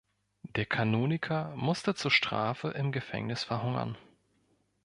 [0.55, 3.99] Der Kanoniker musste zur Strafe im Gefängnis verhungern.